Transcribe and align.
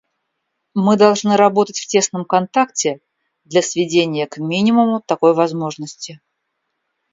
Мы 0.73 0.97
должны 0.97 1.35
работать 1.37 1.77
в 1.77 1.85
тесном 1.85 2.25
контакте 2.25 3.01
для 3.45 3.61
сведения 3.61 4.25
к 4.25 4.39
минимуму 4.39 4.99
такой 4.99 5.35
возможности. 5.35 6.19